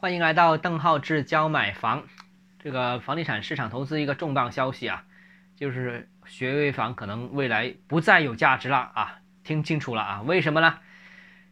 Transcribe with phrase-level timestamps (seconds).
[0.00, 2.04] 欢迎来到邓浩志教买房。
[2.58, 5.04] 这个房地产市场投资一个重磅消息啊，
[5.54, 9.18] 就是学位房可能未来不再有价值了啊！
[9.44, 10.78] 听清楚了啊，为什么呢？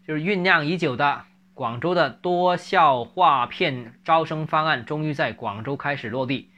[0.07, 6.51] 就是酝酿已久的广州的多校划片招生方案终于在广州开始落地。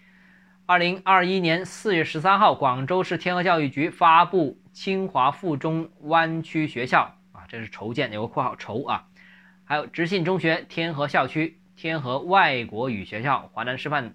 [0.66, 9.08] 二零二一年四月十三号，广州市天河教育局发布清华附中湾区学校啊，这是筹建有个括号筹啊，
[9.64, 11.56] 还有直信中学天河校区。
[11.80, 14.14] 天河外国语学校、华南师范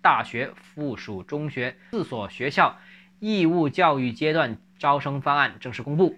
[0.00, 2.78] 大学附属中学四所学校
[3.18, 6.16] 义务教育阶段招生方案正式公布。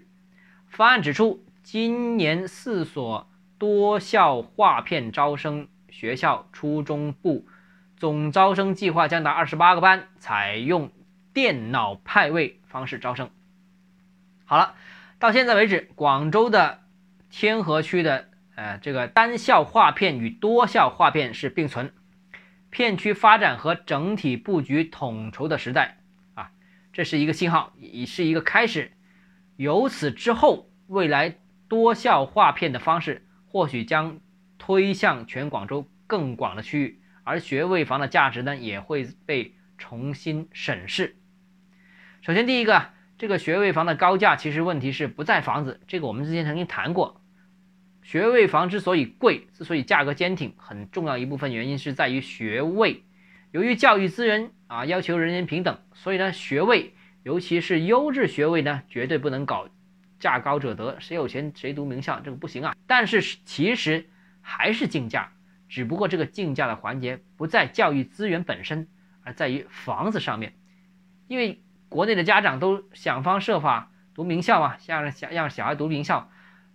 [0.69, 7.45] 方案指出，今年四所多校划片招生学校初中部
[7.97, 10.89] 总招生计划将达二十八个班，采用
[11.33, 13.29] 电脑派位方式招生。
[14.45, 14.75] 好了，
[15.19, 16.79] 到现在为止，广州的
[17.29, 18.30] 天河区的。
[18.61, 21.91] 呃，这个单校划片与多校划片是并存，
[22.69, 25.97] 片区发展和整体布局统筹的时代
[26.35, 26.51] 啊，
[26.93, 28.91] 这是一个信号，也是一个开始。
[29.55, 34.19] 由此之后，未来多校划片的方式或许将
[34.59, 41.15] 推向全广州更广的区域，而学位房的价值呢，也会被重新审视。
[42.21, 47.20] 首先，第一个，这个学位房的高价，其实问题是不在房子，这个我们之前曾经谈过。
[48.01, 53.03] 学位房之所以贵，之所以价格坚挺，很重要一部分原因是在于学位。
[53.51, 59.69] 由于教育资源啊要求人人平等，所以呢，学位，尤其是优质学位呢，绝对不能搞
[60.19, 62.75] 价高者得，谁有钱谁读名校，这个不行啊。
[62.87, 64.09] 但是其实
[64.41, 65.31] 还是竞价，
[65.69, 68.87] 只不过这个竞价的环节不在教育资源本身，
[69.23, 70.53] 而在于房子上面。
[71.27, 76.31] 因为国内的家长都想方设法读名校嘛，想想让小孩读名校。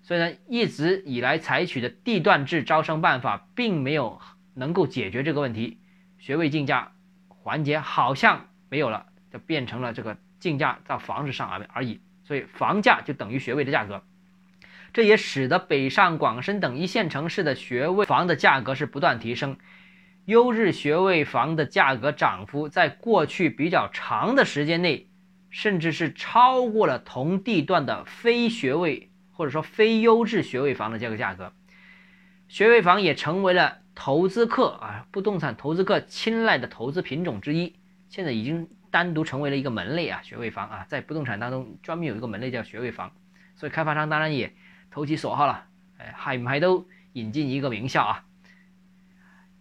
[0.06, 4.20] 所以呢，一直以来采取的地段制招生办法，并没有
[4.54, 5.80] 能够解决这个问题。
[6.16, 6.92] 学位竞价
[7.26, 12.00] 环节好像没有了，就变成了这个竞价到房子上而而已。
[12.22, 14.04] 所以房价就等于学位的价格，
[14.92, 19.56] 这也使得北上广深等一线城市的学位房的价格是不断提升。
[20.26, 25.08] 优质学位房的价格涨幅，在过去比较长的时间内，
[25.50, 29.10] 甚至是超过了同地段的非学位。
[29.36, 31.52] 或者说非优质学位房的这个价格，
[32.48, 37.76] 学位房也成为了投资客啊，不动产投资客青睐的投资品种之一。
[38.08, 43.12] 现在已经单独成为了一个门类啊，学位房啊，在不动产当中专门有一个门类叫学位房，
[43.56, 44.54] 所以开发商当然也
[44.90, 45.66] 投其所好了，
[45.98, 48.24] 哎，还还都引进一个名校啊。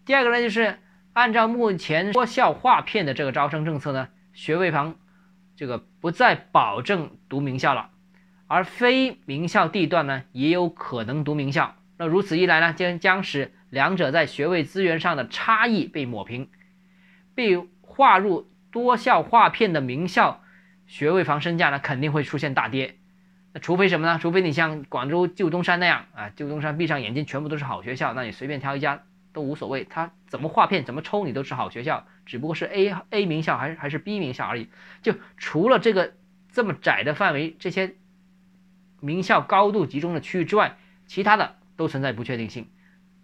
[0.05, 0.79] 第二个呢，就是
[1.11, 4.95] 按照目前多校划片的这个招生政策呢，学位房
[5.57, 7.89] 这个不再保证读名校了。
[8.47, 11.75] 而非名校地段呢，也有可能读名校。
[11.97, 16.49] 那如此一来呢，将将使两者在学位资源上的差异被抹平。
[17.33, 20.43] 被划入多校划片的名校
[20.85, 22.95] 学位房身价呢，肯定会出现大跌。
[23.53, 24.19] 那除非什么呢？
[24.21, 29.85] 除非你像广州旧东山那样啊，旧东山闭上眼睛全部都是好学校，那你随便挑一家都无所谓。
[29.85, 34.69] 他怎么划片怎么抽你都是好学校，只不过是 A A 名校还是还是 B 名校而已。
[35.01, 36.13] 就除了这个
[36.51, 37.95] 这么窄的范围，这些。
[38.99, 42.67] 名校高度集中的区域之外，其他的都存在不确定性，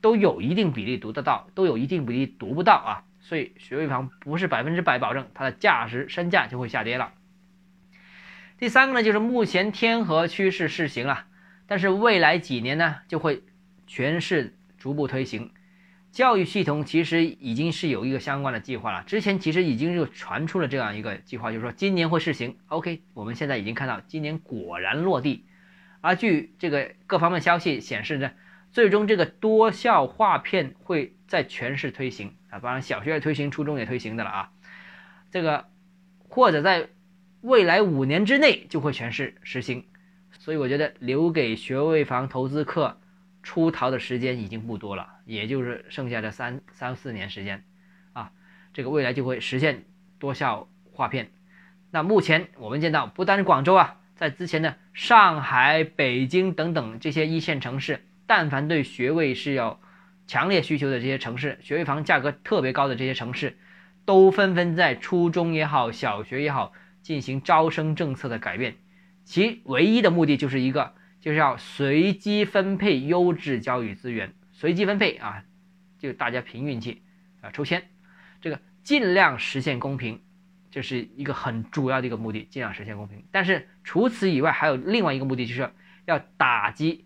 [0.02, 3.04] 都有一定比例读得到，都有一定比例读不到啊。
[3.20, 7.14] 所以学位房不是百分之百保证它的价值身价就会下跌了。
[8.58, 11.26] 第三个呢，就是目前天河区是试行了，
[11.66, 13.44] 但是未来几年呢就会
[13.88, 15.52] 全市逐步推行。
[16.12, 22.58] 教育系统其实已经是有一个相关的计划了，之前其实已经就传出了这样一个计划，就是说今年会试行。
[22.68, 25.46] OK，我们现在已经看到今年果然落地。
[26.02, 28.32] 而据这个各方面消息显示呢，
[28.72, 34.52] 最终这个多校划片会在全市推行啊，当然小学也推行，初中也推行的了啊。
[35.30, 35.68] 这个
[36.28, 36.90] 或者在
[37.42, 39.86] 未来五年之内就会全市实行，
[40.40, 43.00] 所以我觉得留给学位房投资客
[43.44, 47.64] 出逃的时间已经不多了，也就是剩下的三三四年时间
[48.14, 48.32] 啊，
[48.74, 49.86] 这个未来就会实现
[50.18, 51.32] 多校划片。
[51.92, 54.01] 那目前我们见到，不单是广州啊。
[54.22, 59.80] 在之前的上海、北京等等这些一线城市，但凡对学位是有
[60.28, 63.58] 强烈需求的这些城市，学位房价格特别高的这些城市，
[64.06, 66.72] 都纷纷在初中也好、小学也好
[67.02, 68.76] 进行招生政策的改变，
[69.26, 75.44] 其唯一的目的就是一个，就是要随机分配优质教育资源，随机分配啊，
[75.98, 77.02] 就大家凭运气
[77.42, 77.82] 啊抽签，
[78.40, 80.22] 这个尽量实现公平。
[80.72, 83.24] 这是一个很主要的一个目的，尽量实现公平。
[83.30, 85.70] 但是除此以外，还有另外一个目的，就是
[86.06, 87.06] 要打击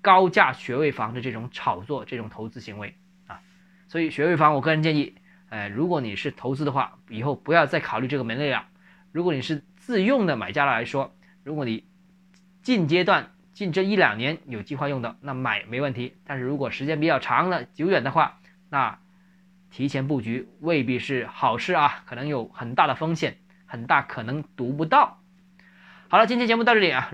[0.00, 2.96] 高价学位房的这种炒作、这种投资行为
[3.26, 3.40] 啊
[3.86, 5.14] 所以学位房，我个人建议，
[5.50, 8.66] 哎，如果你是投资的话，以后不要再考虑这个门类了。
[9.12, 11.84] 如果你是自用的买家来说，如果你
[12.62, 16.16] 近阶段近这一两年有计划用的，那买没问题。
[16.24, 18.40] 但是如果时间比较长了、久远的话，
[18.70, 18.98] 那
[19.70, 25.20] 提前布局未必是好事啊，可能有很大的风险，很大可能读不到。
[26.08, 27.12] 好了，今天节目到这里啊。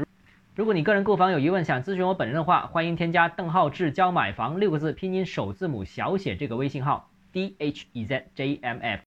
[0.54, 8.94] 如果你个人购房有疑问，想咨询我本人的话，欢迎添加邓浩志教买房六个字拼音首字母小写这个微信号 d h e z j m f。